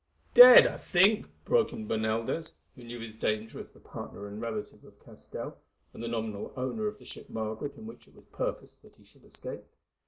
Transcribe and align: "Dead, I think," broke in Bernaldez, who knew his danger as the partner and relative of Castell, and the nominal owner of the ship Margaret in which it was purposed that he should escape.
"Dead, 0.33 0.65
I 0.65 0.77
think," 0.79 1.27
broke 1.45 1.71
in 1.73 1.87
Bernaldez, 1.87 2.53
who 2.75 2.83
knew 2.83 2.99
his 2.99 3.15
danger 3.17 3.59
as 3.59 3.69
the 3.69 3.79
partner 3.79 4.25
and 4.25 4.41
relative 4.41 4.83
of 4.83 4.97
Castell, 4.99 5.59
and 5.93 6.01
the 6.01 6.07
nominal 6.07 6.51
owner 6.57 6.87
of 6.87 6.97
the 6.97 7.05
ship 7.05 7.29
Margaret 7.29 7.75
in 7.77 7.85
which 7.85 8.07
it 8.07 8.15
was 8.15 8.25
purposed 8.31 8.81
that 8.81 8.95
he 8.95 9.03
should 9.03 9.23
escape. 9.25 9.61